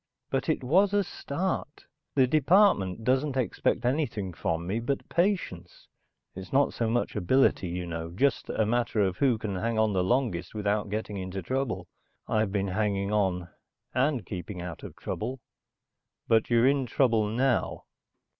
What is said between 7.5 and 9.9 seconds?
you know, just a matter of who can hang